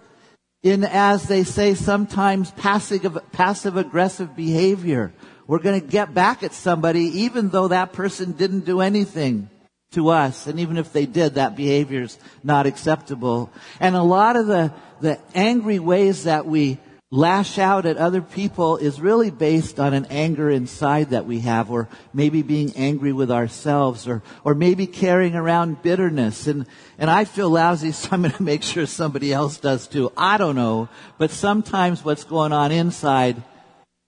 in, 0.62 0.84
as 0.84 1.24
they 1.24 1.42
say, 1.42 1.74
sometimes 1.74 2.52
passive, 2.52 3.18
passive 3.32 3.76
aggressive 3.76 4.36
behavior. 4.36 5.12
We're 5.48 5.58
going 5.58 5.80
to 5.80 5.84
get 5.84 6.14
back 6.14 6.44
at 6.44 6.52
somebody 6.52 7.22
even 7.22 7.48
though 7.48 7.66
that 7.66 7.92
person 7.92 8.30
didn't 8.30 8.60
do 8.60 8.80
anything 8.80 9.50
to 9.92 10.10
us. 10.10 10.46
And 10.46 10.60
even 10.60 10.76
if 10.76 10.92
they 10.92 11.06
did, 11.06 11.34
that 11.34 11.56
behavior 11.56 12.02
is 12.02 12.18
not 12.42 12.66
acceptable. 12.66 13.50
And 13.80 13.96
a 13.96 14.02
lot 14.02 14.36
of 14.36 14.46
the, 14.46 14.72
the 15.00 15.18
angry 15.34 15.78
ways 15.78 16.24
that 16.24 16.46
we 16.46 16.78
lash 17.10 17.58
out 17.58 17.86
at 17.86 17.96
other 17.96 18.20
people 18.20 18.76
is 18.76 19.00
really 19.00 19.30
based 19.30 19.80
on 19.80 19.94
an 19.94 20.04
anger 20.10 20.50
inside 20.50 21.10
that 21.10 21.24
we 21.24 21.40
have, 21.40 21.70
or 21.70 21.88
maybe 22.12 22.42
being 22.42 22.70
angry 22.76 23.14
with 23.14 23.30
ourselves, 23.30 24.06
or, 24.06 24.22
or 24.44 24.54
maybe 24.54 24.86
carrying 24.86 25.34
around 25.34 25.82
bitterness. 25.82 26.46
And, 26.46 26.66
and 26.98 27.08
I 27.08 27.24
feel 27.24 27.48
lousy, 27.48 27.92
so 27.92 28.10
I'm 28.12 28.22
going 28.22 28.34
to 28.34 28.42
make 28.42 28.62
sure 28.62 28.84
somebody 28.84 29.32
else 29.32 29.56
does 29.56 29.88
too. 29.88 30.12
I 30.16 30.36
don't 30.36 30.56
know. 30.56 30.90
But 31.16 31.30
sometimes 31.30 32.04
what's 32.04 32.24
going 32.24 32.52
on 32.52 32.72
inside 32.72 33.42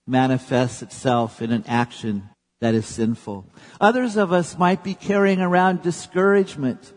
manifests 0.05 0.83
itself 0.83 1.41
in 1.41 1.51
an 1.51 1.63
action 1.67 2.29
that 2.61 2.75
is 2.75 2.85
sinful. 2.85 3.45
Others 3.81 4.15
of 4.17 4.31
us 4.31 4.57
might 4.57 4.83
be 4.83 4.93
carrying 4.93 5.41
around 5.41 5.81
discouragement, 5.81 6.93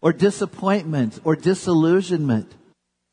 or 0.00 0.12
disappointment, 0.12 1.20
or 1.24 1.36
disillusionment. 1.36 2.54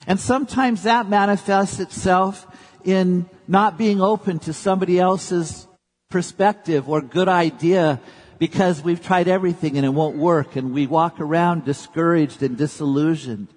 And 0.05 0.19
sometimes 0.19 0.83
that 0.83 1.09
manifests 1.09 1.79
itself 1.79 2.47
in 2.85 3.29
not 3.47 3.77
being 3.77 3.99
open 3.99 4.39
to 4.39 4.53
somebody 4.53 4.99
else's 4.99 5.67
perspective 6.09 6.87
or 6.87 7.01
good 7.01 7.27
idea 7.27 7.99
because 8.39 8.81
we've 8.81 9.03
tried 9.03 9.27
everything 9.27 9.75
and 9.75 9.85
it 9.85 9.89
won't 9.89 10.15
work 10.15 10.55
and 10.55 10.73
we 10.73 10.87
walk 10.87 11.19
around 11.19 11.65
discouraged 11.65 12.43
and 12.43 12.57
disillusioned. 12.57 13.47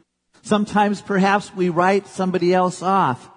Sometimes 0.43 1.03
perhaps 1.03 1.55
we 1.55 1.69
write 1.69 2.07
somebody 2.07 2.55
else 2.55 2.83
off. 2.83 3.31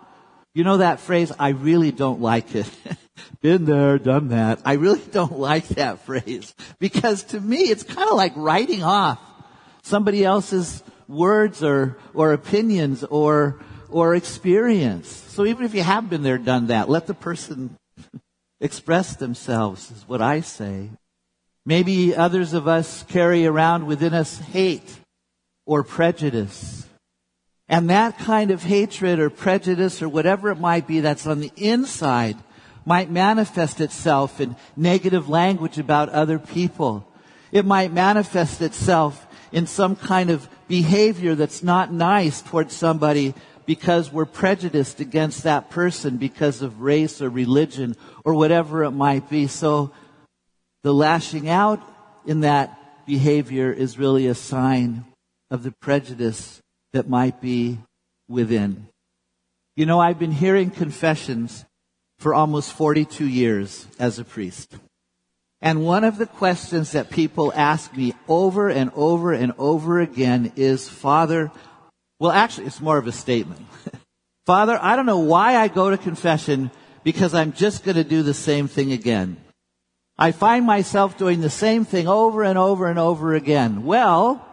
You 0.55 0.63
know 0.63 0.77
that 0.77 0.99
phrase, 0.99 1.31
I 1.37 1.49
really 1.49 1.91
don't 1.91 2.21
like 2.21 2.55
it. 2.55 2.69
Been 3.41 3.65
there, 3.65 3.97
done 3.97 4.29
that. 4.29 4.61
I 4.65 4.73
really 4.73 5.01
don't 5.11 5.39
like 5.39 5.67
that 5.69 5.99
phrase 5.99 6.53
because 6.79 7.23
to 7.25 7.39
me 7.39 7.57
it's 7.57 7.83
kind 7.83 8.09
of 8.09 8.15
like 8.15 8.33
writing 8.35 8.83
off 8.83 9.19
somebody 9.81 10.23
else's 10.23 10.83
words 11.07 11.63
or, 11.63 11.97
or 12.13 12.33
opinions 12.33 13.03
or, 13.03 13.59
or 13.89 14.15
experience. 14.15 15.09
So 15.09 15.45
even 15.45 15.65
if 15.65 15.75
you 15.75 15.83
have 15.83 16.09
been 16.09 16.23
there, 16.23 16.37
done 16.37 16.67
that, 16.67 16.89
let 16.89 17.07
the 17.07 17.13
person 17.13 17.77
express 18.61 19.15
themselves 19.15 19.91
is 19.91 20.07
what 20.07 20.21
I 20.21 20.41
say. 20.41 20.89
Maybe 21.65 22.15
others 22.15 22.53
of 22.53 22.67
us 22.67 23.03
carry 23.03 23.45
around 23.45 23.85
within 23.85 24.13
us 24.13 24.37
hate 24.39 24.99
or 25.65 25.83
prejudice. 25.83 26.85
And 27.69 27.89
that 27.89 28.19
kind 28.19 28.51
of 28.51 28.63
hatred 28.63 29.19
or 29.19 29.29
prejudice 29.29 30.01
or 30.01 30.09
whatever 30.09 30.49
it 30.49 30.59
might 30.59 30.87
be 30.87 30.99
that's 30.99 31.25
on 31.25 31.39
the 31.39 31.51
inside 31.55 32.37
might 32.85 33.09
manifest 33.09 33.81
itself 33.81 34.39
in 34.39 34.55
negative 34.75 35.29
language 35.29 35.77
about 35.77 36.09
other 36.09 36.39
people. 36.39 37.07
It 37.51 37.65
might 37.65 37.93
manifest 37.93 38.61
itself 38.61 39.25
in 39.51 39.67
some 39.67 39.95
kind 39.95 40.29
of 40.29 40.49
behavior 40.67 41.35
that's 41.35 41.63
not 41.63 41.93
nice 41.93 42.41
towards 42.41 42.75
somebody 42.75 43.33
because 43.65 44.11
we're 44.11 44.25
prejudiced 44.25 44.99
against 44.99 45.43
that 45.43 45.69
person 45.69 46.17
because 46.17 46.61
of 46.61 46.81
race 46.81 47.21
or 47.21 47.29
religion 47.29 47.95
or 48.25 48.33
whatever 48.33 48.83
it 48.83 48.91
might 48.91 49.29
be. 49.29 49.47
So 49.47 49.91
The 50.83 50.93
lashing 50.93 51.47
out 51.47 51.81
in 52.25 52.41
that 52.41 53.05
behavior 53.05 53.71
is 53.71 53.97
really 53.97 54.27
a 54.27 54.35
sign 54.35 55.05
of 55.49 55.63
the 55.63 55.71
prejudice 55.71 56.59
that 56.91 57.09
might 57.09 57.39
be 57.39 57.79
within. 58.27 58.87
You 59.77 59.85
know, 59.85 59.99
I've 59.99 60.19
been 60.19 60.33
hearing 60.33 60.69
confessions 60.69 61.63
for 62.19 62.33
almost 62.33 62.73
42 62.73 63.27
years 63.27 63.87
as 63.99 64.19
a 64.19 64.23
priest. 64.23 64.75
And 65.61 65.85
one 65.85 66.03
of 66.03 66.17
the 66.17 66.25
questions 66.25 66.91
that 66.91 67.09
people 67.09 67.53
ask 67.55 67.95
me 67.95 68.13
over 68.27 68.69
and 68.69 68.91
over 68.95 69.31
and 69.31 69.53
over 69.57 70.01
again 70.01 70.51
is, 70.55 70.89
Father, 70.89 71.51
well, 72.19 72.31
actually, 72.31 72.67
it's 72.67 72.81
more 72.81 72.97
of 72.97 73.07
a 73.07 73.11
statement. 73.11 73.65
Father, 74.45 74.77
I 74.81 74.95
don't 74.95 75.05
know 75.05 75.19
why 75.19 75.55
I 75.55 75.69
go 75.69 75.89
to 75.89 75.97
confession 75.97 76.69
because 77.03 77.33
I'm 77.33 77.53
just 77.53 77.83
going 77.83 77.95
to 77.95 78.03
do 78.03 78.23
the 78.23 78.33
same 78.33 78.67
thing 78.67 78.91
again. 78.91 79.37
I 80.17 80.31
find 80.31 80.65
myself 80.65 81.17
doing 81.17 81.41
the 81.41 81.49
same 81.49 81.85
thing 81.85 82.07
over 82.07 82.43
and 82.43 82.57
over 82.57 82.87
and 82.87 82.99
over 82.99 83.33
again. 83.33 83.83
Well, 83.83 84.45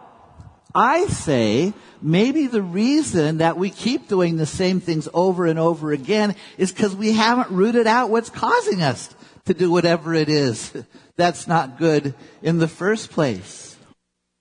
I 0.73 1.05
say 1.07 1.73
maybe 2.01 2.47
the 2.47 2.61
reason 2.61 3.37
that 3.39 3.57
we 3.57 3.69
keep 3.69 4.07
doing 4.07 4.37
the 4.37 4.45
same 4.45 4.79
things 4.79 5.07
over 5.13 5.45
and 5.45 5.59
over 5.59 5.91
again 5.91 6.35
is 6.57 6.71
because 6.71 6.95
we 6.95 7.13
haven't 7.13 7.51
rooted 7.51 7.87
out 7.87 8.09
what's 8.09 8.29
causing 8.29 8.81
us 8.81 9.13
to 9.45 9.53
do 9.53 9.71
whatever 9.71 10.13
it 10.13 10.29
is 10.29 10.71
that's 11.15 11.47
not 11.47 11.77
good 11.77 12.13
in 12.41 12.57
the 12.59 12.67
first 12.67 13.11
place. 13.11 13.75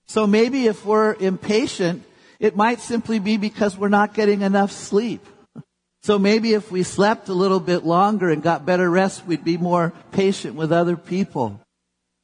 So 0.07 0.27
maybe 0.27 0.67
if 0.67 0.85
we're 0.85 1.15
impatient, 1.15 2.05
it 2.39 2.57
might 2.57 2.81
simply 2.81 3.19
be 3.19 3.37
because 3.37 3.77
we're 3.77 3.89
not 3.89 4.15
getting 4.15 4.43
enough 4.43 4.73
sleep. 4.73 5.25
So 6.03 6.19
maybe 6.19 6.55
if 6.55 6.73
we 6.73 6.83
slept 6.83 7.29
a 7.29 7.35
little 7.35 7.61
bit 7.61 7.85
longer 7.85 8.31
and 8.31 8.43
got 8.43 8.65
better 8.65 8.89
rest, 8.89 9.27
we'd 9.27 9.45
be 9.45 9.59
more 9.59 9.93
patient 10.13 10.55
with 10.55 10.73
other 10.73 10.97
people. 10.97 11.61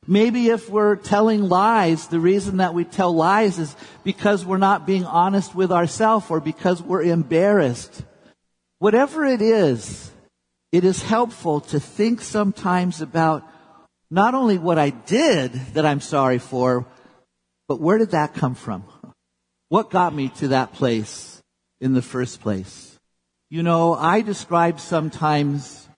Maybe 0.06 0.48
if 0.48 0.70
we're 0.70 0.96
telling 0.96 1.48
lies, 1.48 2.06
the 2.06 2.20
reason 2.20 2.58
that 2.58 2.74
we 2.74 2.84
tell 2.84 3.14
lies 3.14 3.58
is 3.58 3.74
because 4.04 4.44
we're 4.44 4.58
not 4.58 4.86
being 4.86 5.04
honest 5.04 5.54
with 5.54 5.72
ourselves 5.72 6.26
or 6.30 6.40
because 6.40 6.80
we're 6.80 7.02
embarrassed. 7.02 8.04
Whatever 8.78 9.24
it 9.24 9.42
is, 9.42 10.10
it 10.70 10.84
is 10.84 11.02
helpful 11.02 11.60
to 11.60 11.80
think 11.80 12.20
sometimes 12.20 13.00
about 13.00 13.42
not 14.10 14.34
only 14.34 14.58
what 14.58 14.78
I 14.78 14.90
did 14.90 15.52
that 15.74 15.84
I'm 15.84 16.00
sorry 16.00 16.38
for, 16.38 16.86
but 17.66 17.80
where 17.80 17.98
did 17.98 18.10
that 18.10 18.34
come 18.34 18.54
from? 18.54 18.84
What 19.68 19.90
got 19.90 20.14
me 20.14 20.28
to 20.36 20.48
that 20.48 20.72
place 20.72 21.42
in 21.80 21.94
the 21.94 22.02
first 22.02 22.40
place? 22.40 22.96
You 23.50 23.64
know, 23.64 23.94
I 23.94 24.20
describe 24.20 24.78
sometimes 24.78 25.88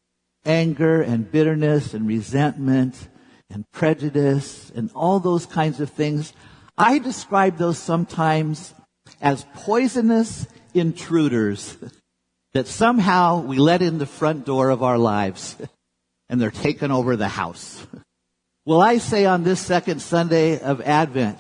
anger 0.47 1.03
and 1.03 1.31
bitterness 1.31 1.93
and 1.93 2.07
resentment 2.07 3.09
and 3.51 3.71
prejudice 3.71 4.71
and 4.75 4.91
all 4.95 5.21
those 5.21 5.47
kinds 5.47 5.81
of 5.81 5.91
things. 5.91 6.33
I 6.77 6.99
describe 6.99 7.57
those 7.57 7.79
sometimes 7.79 8.75
as 9.21 9.47
poisonous 9.55 10.47
intruders 10.75 11.77
that 12.53 12.67
somehow 12.67 13.43
we 13.43 13.59
let 13.59 13.83
in 13.83 13.99
the 13.99 14.07
front 14.07 14.45
door 14.45 14.71
of 14.71 14.83
our 14.83 14.99
lives 14.99 15.57
and 16.29 16.41
they're 16.41 16.51
taking 16.51 16.91
over 16.91 17.17
the 17.17 17.29
house. 17.29 17.87
Well, 18.67 18.83
I 18.83 18.99
say 18.99 19.25
on 19.25 19.45
this 19.45 19.61
second 19.61 20.03
Sunday 20.03 20.61
of 20.61 20.83
Advent, 20.83 21.39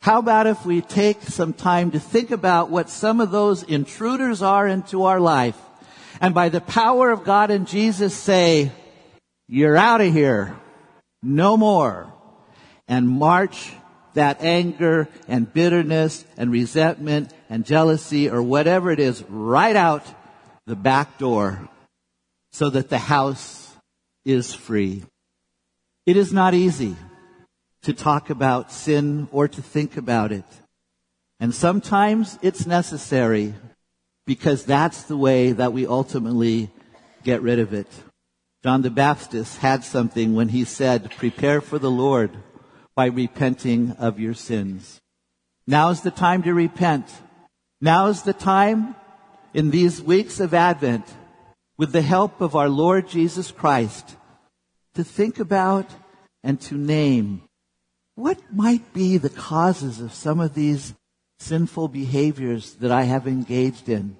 how 0.00 0.18
about 0.18 0.48
if 0.48 0.66
we 0.66 0.80
take 0.80 1.22
some 1.22 1.52
time 1.52 1.92
to 1.92 2.00
think 2.00 2.32
about 2.32 2.68
what 2.68 2.90
some 2.90 3.20
of 3.20 3.30
those 3.30 3.62
intruders 3.62 4.42
are 4.42 4.66
into 4.66 5.04
our 5.04 5.20
life 5.20 5.56
and 6.20 6.34
by 6.34 6.48
the 6.48 6.60
power 6.60 7.12
of 7.12 7.22
God 7.22 7.52
and 7.52 7.68
Jesus 7.68 8.12
say, 8.12 8.72
you're 9.46 9.76
out 9.76 10.00
of 10.00 10.12
here. 10.12 10.56
No 11.22 11.56
more. 11.56 12.12
And 12.88 13.08
march 13.08 13.72
that 14.14 14.42
anger 14.42 15.08
and 15.28 15.50
bitterness 15.52 16.24
and 16.36 16.50
resentment 16.50 17.32
and 17.48 17.64
jealousy 17.64 18.28
or 18.28 18.42
whatever 18.42 18.90
it 18.90 19.00
is 19.00 19.22
right 19.28 19.76
out 19.76 20.04
the 20.66 20.76
back 20.76 21.18
door 21.18 21.68
so 22.52 22.68
that 22.70 22.90
the 22.90 22.98
house 22.98 23.74
is 24.24 24.54
free. 24.54 25.02
It 26.06 26.16
is 26.16 26.32
not 26.32 26.54
easy 26.54 26.96
to 27.82 27.92
talk 27.92 28.30
about 28.30 28.72
sin 28.72 29.28
or 29.32 29.48
to 29.48 29.62
think 29.62 29.96
about 29.96 30.32
it. 30.32 30.44
And 31.40 31.54
sometimes 31.54 32.38
it's 32.42 32.66
necessary 32.66 33.54
because 34.26 34.64
that's 34.64 35.04
the 35.04 35.16
way 35.16 35.52
that 35.52 35.72
we 35.72 35.86
ultimately 35.86 36.70
get 37.24 37.42
rid 37.42 37.58
of 37.58 37.72
it. 37.72 37.88
John 38.62 38.82
the 38.82 38.90
Baptist 38.90 39.58
had 39.58 39.84
something 39.84 40.34
when 40.34 40.50
he 40.50 40.64
said, 40.64 41.10
prepare 41.12 41.60
for 41.60 41.78
the 41.78 41.90
Lord 41.90 42.30
by 42.94 43.06
repenting 43.06 43.92
of 43.92 44.20
your 44.20 44.34
sins. 44.34 45.00
Now 45.66 45.90
is 45.90 46.02
the 46.02 46.10
time 46.10 46.42
to 46.44 46.54
repent. 46.54 47.06
Now 47.80 48.06
is 48.06 48.22
the 48.22 48.32
time 48.32 48.94
in 49.52 49.70
these 49.70 50.00
weeks 50.00 50.38
of 50.40 50.54
Advent 50.54 51.06
with 51.76 51.92
the 51.92 52.02
help 52.02 52.40
of 52.40 52.54
our 52.54 52.68
Lord 52.68 53.08
Jesus 53.08 53.50
Christ 53.50 54.16
to 54.94 55.02
think 55.02 55.40
about 55.40 55.90
and 56.44 56.60
to 56.62 56.76
name 56.76 57.42
what 58.14 58.38
might 58.52 58.92
be 58.92 59.16
the 59.16 59.30
causes 59.30 60.00
of 60.00 60.12
some 60.12 60.38
of 60.38 60.54
these 60.54 60.94
sinful 61.38 61.88
behaviors 61.88 62.74
that 62.74 62.92
I 62.92 63.04
have 63.04 63.26
engaged 63.26 63.88
in? 63.88 64.16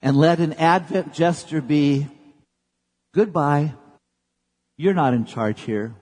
And 0.00 0.16
let 0.16 0.38
an 0.38 0.52
Advent 0.54 1.12
gesture 1.12 1.60
be, 1.60 2.06
goodbye. 3.16 3.72
You're 4.76 4.92
not 4.92 5.14
in 5.14 5.24
charge 5.24 5.62
here. 5.62 5.96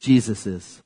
Jesus 0.00 0.46
is. 0.46 0.82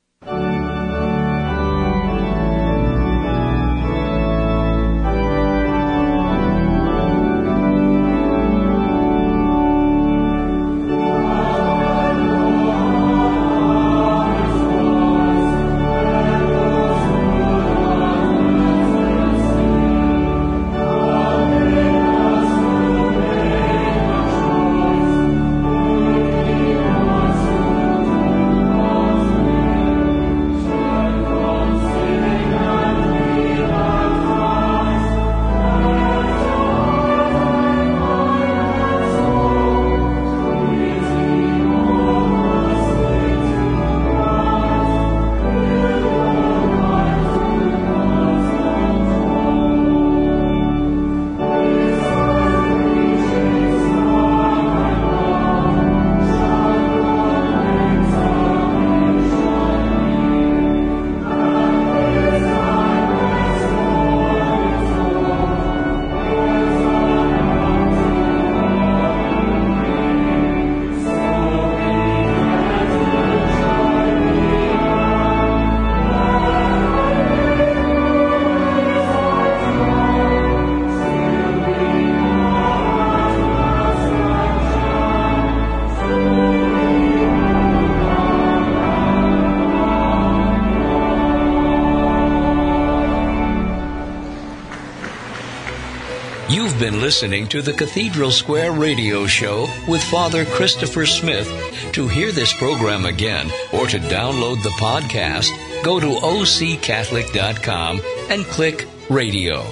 Listening 97.05 97.45
to 97.45 97.61
the 97.61 97.71
Cathedral 97.71 98.31
Square 98.31 98.71
Radio 98.71 99.27
Show 99.27 99.67
with 99.87 100.03
Father 100.05 100.43
Christopher 100.43 101.05
Smith. 101.05 101.47
To 101.91 102.07
hear 102.07 102.31
this 102.31 102.51
program 102.51 103.05
again 103.05 103.51
or 103.71 103.85
to 103.85 103.99
download 103.99 104.63
the 104.63 104.73
podcast, 104.79 105.51
go 105.83 105.99
to 105.99 106.07
occatholic.com 106.07 108.01
and 108.31 108.43
click 108.45 108.87
radio. 109.11 109.63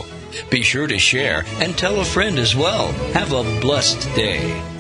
Be 0.52 0.62
sure 0.62 0.86
to 0.86 1.00
share 1.00 1.44
and 1.56 1.76
tell 1.76 2.02
a 2.02 2.06
friend 2.06 2.38
as 2.38 2.56
well. 2.56 2.92
Have 3.14 3.32
a 3.32 3.42
blessed 3.62 4.04
day. 4.16 4.73